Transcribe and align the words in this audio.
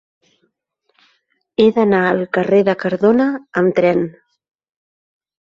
He 1.63 1.67
d'anar 1.75 1.99
al 2.13 2.23
carrer 2.39 2.63
de 2.71 2.75
Cardona 2.85 3.29
amb 3.63 3.77
tren. 3.83 4.03